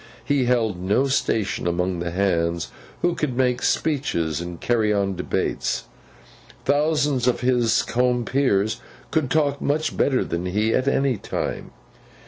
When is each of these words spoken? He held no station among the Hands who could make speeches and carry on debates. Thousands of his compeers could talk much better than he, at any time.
He 0.25 0.45
held 0.45 0.79
no 0.81 1.05
station 1.05 1.67
among 1.67 1.99
the 1.99 2.09
Hands 2.09 2.71
who 3.03 3.13
could 3.13 3.37
make 3.37 3.61
speeches 3.61 4.41
and 4.41 4.59
carry 4.59 4.91
on 4.91 5.15
debates. 5.15 5.83
Thousands 6.65 7.27
of 7.27 7.41
his 7.41 7.83
compeers 7.83 8.81
could 9.11 9.29
talk 9.29 9.61
much 9.61 9.95
better 9.95 10.23
than 10.25 10.47
he, 10.47 10.73
at 10.73 10.87
any 10.87 11.17
time. 11.17 11.69